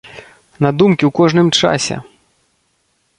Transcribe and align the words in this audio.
На 0.65 0.71
думкі 0.81 1.03
ў 1.07 1.11
кожным 1.19 1.47
часе! 1.59 1.95